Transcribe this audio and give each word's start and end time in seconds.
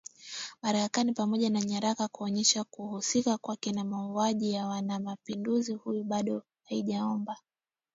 Marekani 0.61 1.13
pamoja 1.13 1.49
na 1.49 1.61
nyaraka 1.61 2.07
kuonyesha 2.07 2.63
kuhusika 2.63 3.37
kwake 3.37 3.71
na 3.71 3.83
mauaji 3.83 4.51
ya 4.53 4.65
mwanamapinduzi 4.65 5.73
huyu 5.73 6.03
bado 6.03 6.43
haijaomba 6.63 7.37